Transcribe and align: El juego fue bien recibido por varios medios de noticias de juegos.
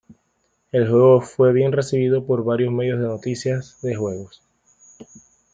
El 0.71 0.87
juego 0.89 1.21
fue 1.21 1.53
bien 1.53 1.71
recibido 1.71 2.25
por 2.25 2.43
varios 2.43 2.73
medios 2.73 2.97
de 2.99 3.05
noticias 3.05 3.79
de 3.83 3.93
juegos. 3.93 4.41